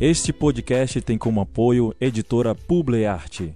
[0.00, 3.52] Este podcast tem como apoio editora Publiarte.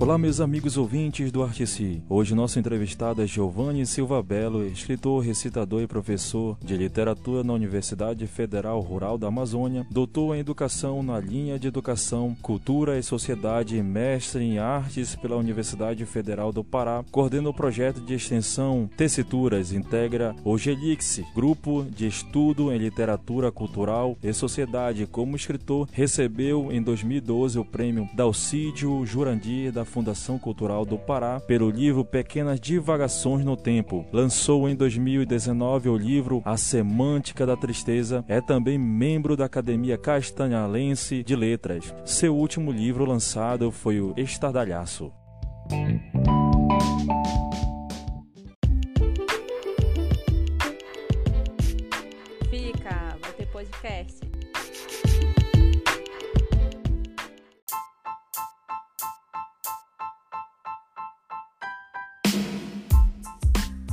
[0.00, 2.02] Olá, meus amigos ouvintes do Artici.
[2.08, 8.26] Hoje nosso entrevistado é Giovanni Silva Belo, escritor, recitador e professor de literatura na Universidade
[8.26, 14.42] Federal Rural da Amazônia, doutor em educação na linha de educação, cultura e sociedade, mestre
[14.42, 20.56] em artes pela Universidade Federal do Pará, coordena o projeto de extensão Tessituras, integra o
[20.56, 25.06] GELIX, grupo de estudo em literatura cultural e sociedade.
[25.06, 31.68] Como escritor, recebeu em 2012 o prêmio Dalcídio Jurandir da Fundação Cultural do Pará pelo
[31.68, 34.06] livro Pequenas Divagações no Tempo.
[34.12, 38.24] Lançou em 2019 o livro A Semântica da Tristeza.
[38.28, 41.92] É também membro da Academia Castanhalense de Letras.
[42.04, 45.12] Seu último livro lançado foi o Estardalhaço.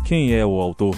[0.07, 0.95] Quem é o autor?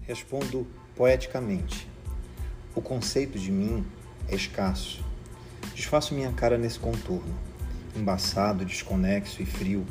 [0.00, 0.66] Respondo
[0.96, 1.86] poeticamente.
[2.74, 3.86] O conceito de mim
[4.28, 5.04] é escasso.
[5.72, 7.38] Desfaço minha cara nesse contorno,
[7.94, 9.86] embaçado, desconexo e frio,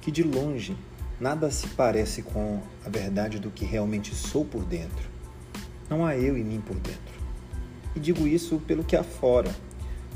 [0.00, 0.76] que de longe
[1.20, 5.10] nada se parece com a verdade do que realmente sou por dentro.
[5.90, 7.17] Não há eu e mim por dentro.
[7.98, 9.52] E digo isso pelo que há fora.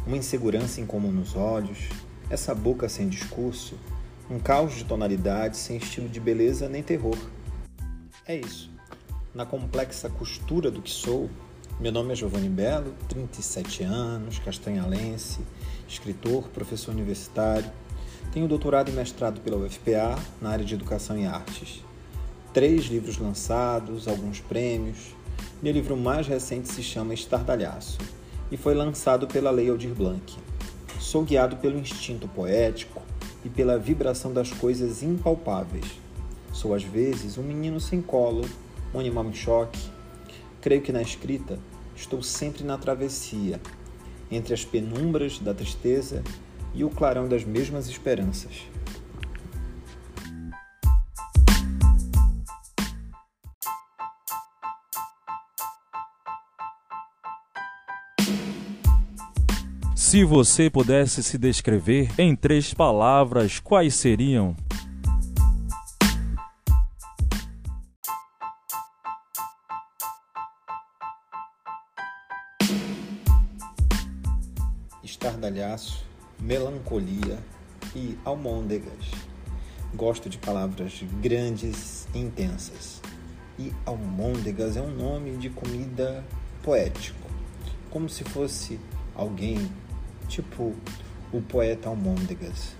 [0.06, 1.88] Uma insegurança incomum nos olhos,
[2.30, 3.74] essa boca sem discurso,
[4.30, 7.18] um caos de tonalidades sem estilo de beleza nem terror.
[8.24, 8.70] É isso.
[9.34, 11.28] Na complexa costura do que sou,
[11.80, 15.40] meu nome é Giovanni Belo, 37 anos, castanhalense,
[15.88, 17.68] escritor, professor universitário.
[18.32, 21.82] Tenho doutorado e mestrado pela UFPA na área de Educação e Artes.
[22.54, 25.16] Três livros lançados, alguns prêmios,
[25.62, 27.98] meu livro mais recente se chama Estardalhaço
[28.50, 30.36] e foi lançado pela Lei Aldir Blanc.
[30.98, 33.00] Sou guiado pelo instinto poético
[33.44, 35.86] e pela vibração das coisas impalpáveis.
[36.52, 38.44] Sou às vezes um menino sem colo,
[38.94, 39.80] um animal em choque.
[40.60, 41.58] Creio que na escrita
[41.96, 43.60] estou sempre na travessia,
[44.30, 46.22] entre as penumbras da tristeza
[46.74, 48.66] e o clarão das mesmas esperanças.
[60.12, 64.54] Se você pudesse se descrever em três palavras, quais seriam?
[75.02, 76.04] Estardalhaço,
[76.38, 77.38] melancolia
[77.96, 79.12] e almôndegas.
[79.94, 83.00] Gosto de palavras grandes e intensas.
[83.58, 86.22] E almôndegas é um nome de comida
[86.62, 87.30] poético,
[87.88, 88.78] como se fosse
[89.14, 89.70] alguém
[90.28, 90.74] tipo
[91.32, 92.76] o poeta Almôndegas.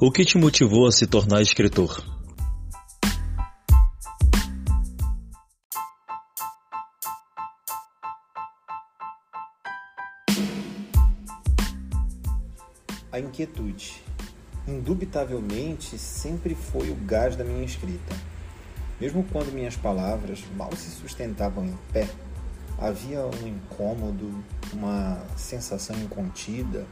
[0.00, 2.04] O que te motivou a se tornar escritor?
[13.10, 14.07] A inquietude
[14.68, 18.14] indubitavelmente sempre foi o gás da minha escrita.
[19.00, 22.06] Mesmo quando minhas palavras mal se sustentavam em pé,
[22.78, 26.86] havia um incômodo, uma sensação incontida,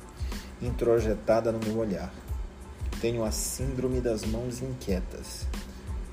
[0.63, 2.13] introjetada no meu olhar.
[3.01, 5.47] Tenho a síndrome das mãos inquietas.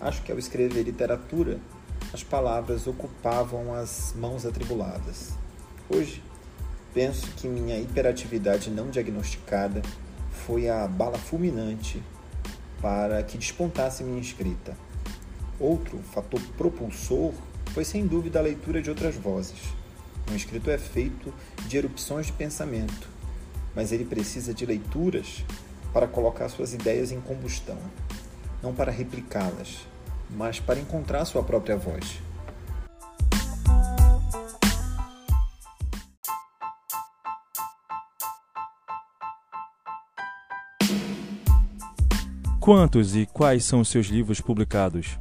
[0.02, 1.60] Acho que ao escrever literatura,
[2.12, 5.32] as palavras ocupavam as mãos atribuladas.
[5.90, 6.22] Hoje,
[6.94, 9.82] penso que minha hiperatividade não diagnosticada
[10.46, 12.02] foi a bala fulminante
[12.82, 14.76] para que despontasse minha escrita.
[15.60, 17.34] Outro fator propulsor
[17.74, 19.60] foi sem dúvida a leitura de outras vozes.
[20.30, 21.34] Um escrito é feito
[21.68, 23.10] de erupções de pensamento,
[23.76, 25.46] mas ele precisa de leituras
[25.94, 27.78] para colocar suas ideias em combustão,
[28.62, 29.88] não para replicá-las,
[30.30, 32.20] mas para encontrar sua própria voz.
[42.64, 45.20] Quantos e quais são os seus livros publicados?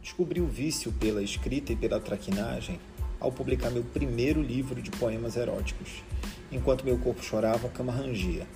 [0.00, 2.80] descobri o vício pela escrita e pela traquinagem
[3.20, 6.02] ao publicar meu primeiro livro de poemas eróticos,
[6.50, 8.46] Enquanto Meu Corpo Chorava, a Cama Rangia.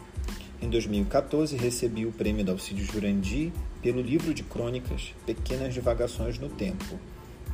[0.63, 3.53] Em 2014, recebi o prêmio Dalcídio Jurandi
[3.83, 6.99] pelo livro de crônicas Pequenas Divagações no Tempo.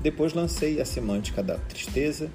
[0.00, 2.30] Depois lancei A Semântica da Tristeza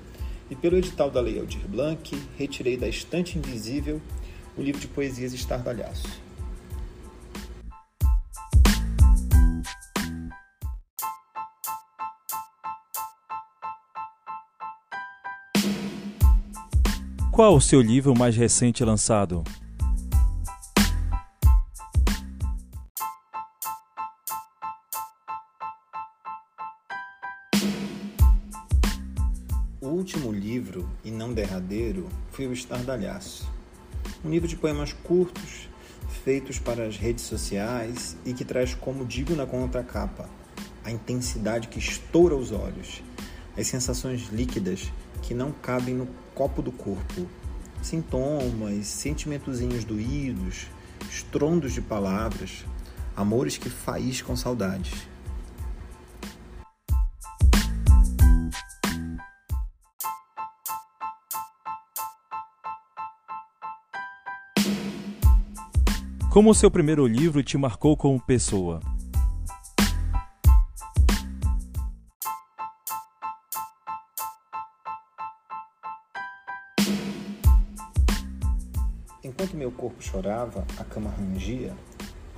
[0.49, 4.01] e, pelo edital da Lei Aldir Blanc, retirei da estante invisível
[4.57, 6.21] o livro de poesias Estardalhaço.
[17.31, 19.43] Qual o seu livro mais recente lançado?
[29.83, 33.45] O último livro, e não derradeiro, foi o Estardalhaço.
[34.23, 35.67] Um livro de poemas curtos,
[36.23, 40.29] feitos para as redes sociais e que traz, como digo na contracapa,
[40.85, 43.03] a intensidade que estoura os olhos,
[43.57, 44.89] as sensações líquidas
[45.21, 47.27] que não cabem no copo do corpo.
[47.81, 50.67] Sintomas, sentimentozinhos doídos,
[51.11, 52.63] estrondos de palavras,
[53.17, 54.93] amores que faíscam saudades.
[66.33, 68.79] Como o seu primeiro livro te marcou como pessoa?
[79.23, 81.71] Enquanto meu corpo chorava, a cama rangia,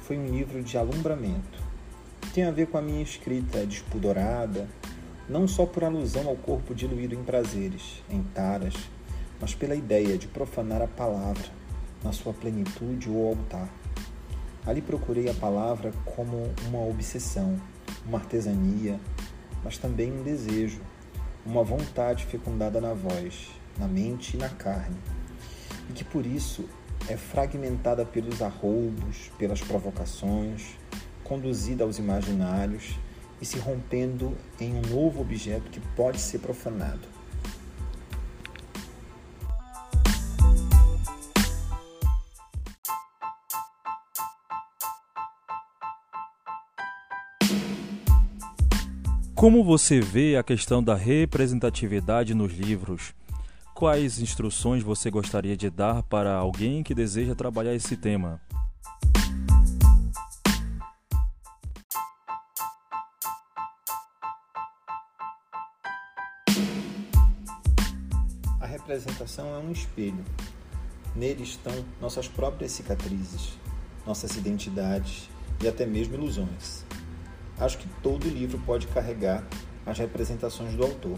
[0.01, 1.63] foi um livro de alumbramento.
[2.33, 4.67] Tem a ver com a minha escrita despudorada,
[5.29, 8.73] não só por alusão ao corpo diluído em prazeres, em taras,
[9.39, 11.49] mas pela ideia de profanar a palavra
[12.03, 13.69] na sua plenitude ou altar.
[14.65, 17.59] Ali procurei a palavra como uma obsessão,
[18.05, 18.99] uma artesania,
[19.63, 20.81] mas também um desejo,
[21.45, 24.97] uma vontade fecundada na voz, na mente e na carne
[25.89, 26.67] e que por isso
[27.07, 30.77] é fragmentada pelos arroubos, pelas provocações,
[31.23, 32.97] conduzida aos imaginários
[33.41, 37.14] e se rompendo em um novo objeto que pode ser profanado.
[49.45, 53.13] Como você vê a questão da representatividade nos livros?
[53.75, 58.41] Quais instruções você gostaria de dar para alguém que deseja trabalhar esse tema?
[68.59, 70.25] A representação é um espelho.
[71.15, 73.59] Nele estão nossas próprias cicatrizes,
[74.07, 75.29] nossas identidades
[75.63, 76.84] e até mesmo ilusões.
[77.59, 79.43] Acho que todo livro pode carregar
[79.85, 81.17] as representações do autor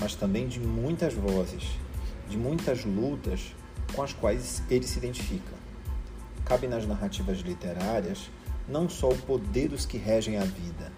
[0.00, 1.78] mas também de muitas vozes,
[2.28, 3.54] de muitas lutas
[3.94, 5.52] com as quais ele se identifica.
[6.44, 8.30] Cabe nas narrativas literárias
[8.66, 10.90] não só o poder dos que regem a vida,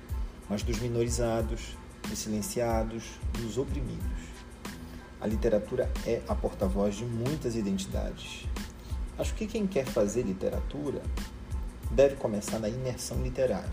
[0.48, 1.76] mas dos minorizados,
[2.08, 3.02] dos silenciados,
[3.32, 4.22] dos oprimidos.
[5.20, 8.46] A literatura é a porta-voz de muitas identidades.
[9.18, 11.02] Acho que quem quer fazer literatura
[11.90, 13.70] deve começar na imersão literária,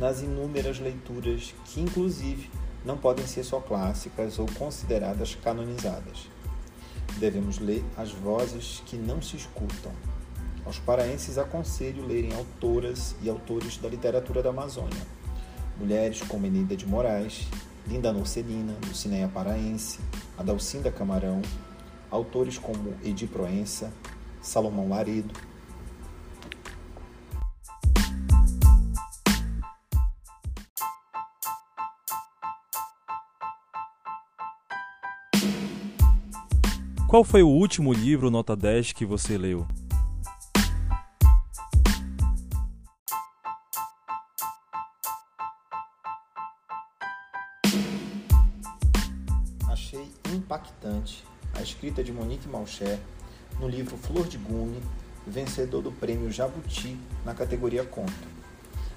[0.00, 2.50] nas inúmeras leituras que, inclusive,
[2.84, 6.28] não podem ser só clássicas ou consideradas canonizadas.
[7.18, 9.92] Devemos ler as vozes que não se escutam.
[10.64, 15.06] Aos paraenses aconselho lerem autoras e autores da literatura da Amazônia.
[15.78, 17.46] Mulheres como Enida de Moraes,
[17.86, 19.98] Linda Norcelina, Lucinéia Paraense,
[20.38, 21.42] Adalcinda Camarão,
[22.10, 23.92] autores como Edi Proença,
[24.40, 25.34] Salomão Laredo,
[37.10, 39.66] Qual foi o último livro nota 10 que você leu?
[49.68, 53.00] Achei impactante a escrita de Monique Malcher
[53.58, 54.80] no livro Flor de Gume,
[55.26, 58.12] vencedor do prêmio Jabuti na categoria conto.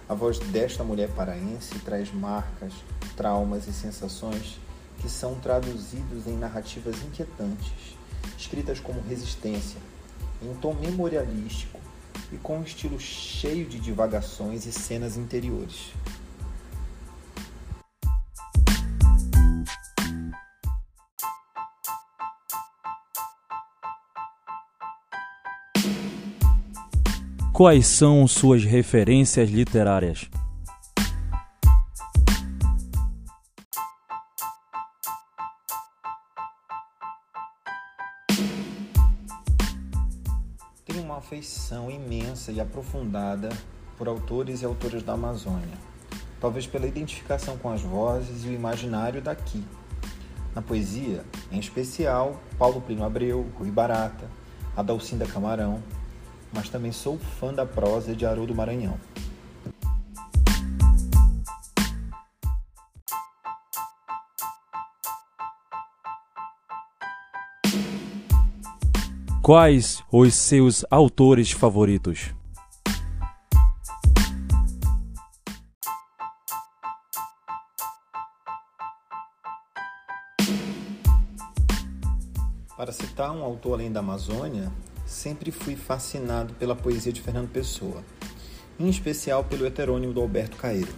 [0.07, 2.73] A voz desta mulher paraense traz marcas,
[3.17, 4.59] traumas e sensações
[5.01, 8.02] que são traduzidos em narrativas inquietantes
[8.37, 9.79] escritas como resistência,
[10.41, 11.79] em tom memorialístico
[12.31, 15.91] e com um estilo cheio de divagações e cenas interiores.
[27.53, 30.27] Quais são suas referências literárias?
[41.17, 43.49] Afeição imensa e aprofundada
[43.97, 45.77] por autores e autoras da Amazônia,
[46.39, 49.63] talvez pela identificação com as vozes e o imaginário daqui.
[50.53, 54.29] Na poesia, em especial, Paulo Plínio Abreu, Rui Barata,
[54.75, 55.81] Adalcinda Camarão,
[56.53, 58.99] mas também sou fã da prosa de Haroldo Maranhão.
[69.43, 72.33] Quais os seus autores favoritos?
[82.77, 84.71] Para citar um autor além da Amazônia,
[85.05, 88.01] sempre fui fascinado pela poesia de Fernando Pessoa,
[88.79, 90.93] em especial pelo heterônimo do Alberto Caeiro.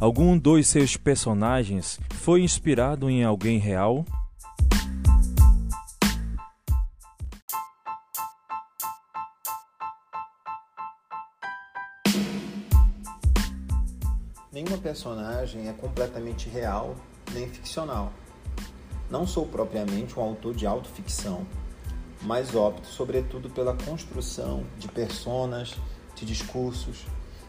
[0.00, 4.04] Algum dos seus personagens foi inspirado em alguém real?
[14.52, 16.94] Nenhuma personagem é completamente real
[17.34, 18.12] nem ficcional.
[19.10, 21.44] Não sou propriamente um autor de autoficção,
[22.22, 25.74] mas opto sobretudo pela construção de personas,
[26.14, 27.04] de discursos,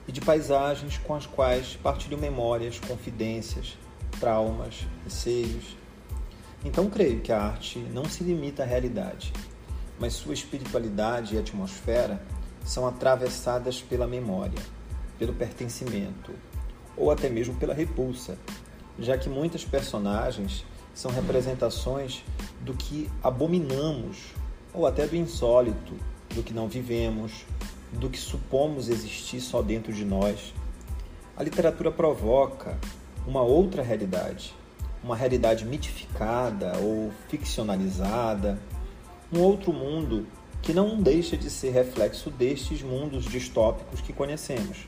[0.09, 3.77] e de paisagens com as quais partilho memórias, confidências,
[4.19, 5.77] traumas, receios.
[6.65, 9.31] Então creio que a arte não se limita à realidade,
[9.99, 12.19] mas sua espiritualidade e atmosfera
[12.65, 14.59] são atravessadas pela memória,
[15.19, 16.33] pelo pertencimento
[16.97, 18.35] ou até mesmo pela repulsa,
[18.97, 22.23] já que muitas personagens são representações
[22.61, 24.33] do que abominamos
[24.73, 25.93] ou até do insólito,
[26.33, 27.45] do que não vivemos,
[27.91, 30.53] do que supomos existir só dentro de nós.
[31.35, 32.77] A literatura provoca
[33.25, 34.53] uma outra realidade,
[35.03, 38.59] uma realidade mitificada ou ficcionalizada,
[39.31, 40.27] um outro mundo
[40.61, 44.87] que não deixa de ser reflexo destes mundos distópicos que conhecemos.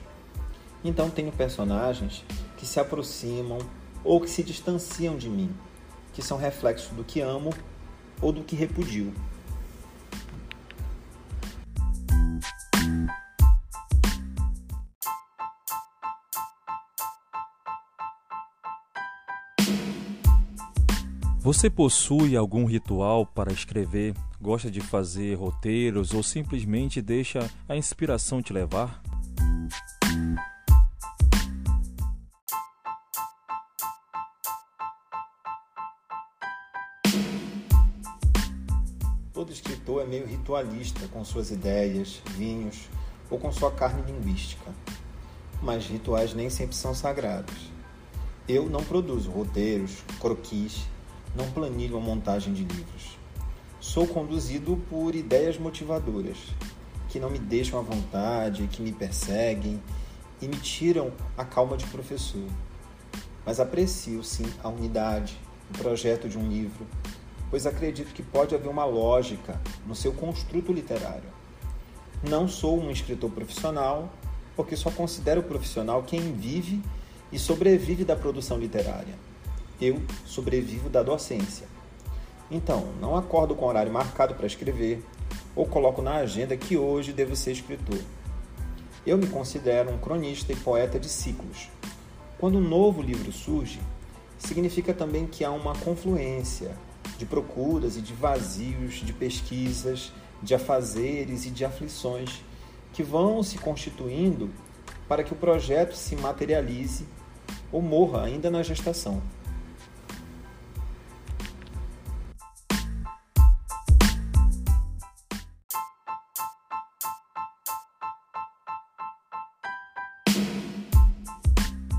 [0.83, 2.23] Então tenho personagens
[2.57, 3.59] que se aproximam
[4.03, 5.53] ou que se distanciam de mim,
[6.13, 7.53] que são reflexo do que amo
[8.21, 9.13] ou do que repudio.
[21.43, 24.13] Você possui algum ritual para escrever?
[24.39, 29.01] Gosta de fazer roteiros ou simplesmente deixa a inspiração te levar?
[39.33, 42.87] Todo escritor é meio ritualista com suas ideias, vinhos
[43.31, 44.71] ou com sua carne linguística.
[45.59, 47.71] Mas rituais nem sempre são sagrados.
[48.47, 50.90] Eu não produzo roteiros, croquis
[51.35, 53.17] não planilho a montagem de livros.
[53.79, 56.37] Sou conduzido por ideias motivadoras,
[57.09, 59.81] que não me deixam à vontade, que me perseguem
[60.41, 62.47] e me tiram a calma de professor.
[63.45, 65.39] Mas aprecio sim a unidade,
[65.73, 66.85] o projeto de um livro,
[67.49, 71.29] pois acredito que pode haver uma lógica no seu construto literário.
[72.21, 74.13] Não sou um escritor profissional,
[74.55, 76.83] porque só considero profissional quem vive
[77.31, 79.30] e sobrevive da produção literária
[79.81, 81.67] eu sobrevivo da docência.
[82.49, 85.03] Então, não acordo com horário marcado para escrever
[85.55, 87.99] ou coloco na agenda que hoje devo ser escritor.
[89.05, 91.69] Eu me considero um cronista e poeta de ciclos.
[92.37, 93.79] Quando um novo livro surge,
[94.37, 96.71] significa também que há uma confluência
[97.17, 100.11] de procuras e de vazios, de pesquisas,
[100.41, 102.43] de afazeres e de aflições
[102.93, 104.49] que vão se constituindo
[105.07, 107.05] para que o projeto se materialize
[107.71, 109.21] ou morra ainda na gestação.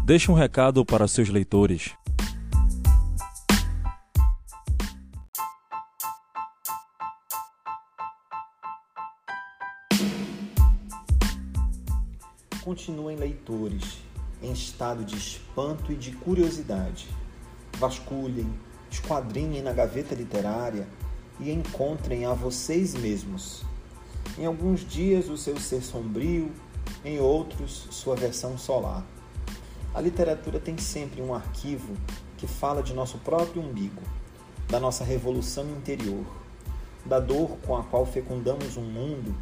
[0.04, 1.92] Deixe um recado para seus leitores.
[12.64, 13.98] Continuem leitores
[14.42, 17.06] em estado de espanto e de curiosidade.
[17.78, 18.52] Vasculhem,
[18.90, 20.88] esquadrinhem na gaveta literária
[21.38, 23.64] e encontrem a vocês mesmos.
[24.36, 26.50] Em alguns dias o seu ser sombrio,
[27.04, 29.04] em outros sua versão solar.
[29.94, 31.94] A literatura tem sempre um arquivo
[32.38, 34.02] que fala de nosso próprio umbigo,
[34.68, 36.24] da nossa revolução interior,
[37.04, 39.34] da dor com a qual fecundamos um mundo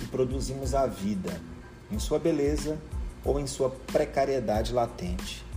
[0.00, 1.40] e produzimos a vida,
[1.90, 2.78] em sua beleza
[3.24, 5.47] ou em sua precariedade latente.